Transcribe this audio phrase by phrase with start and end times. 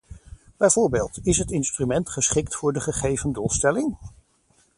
[0.57, 3.97] Bijvoorbeeld, is het instrument geschikt voor de gegeven doelstelling?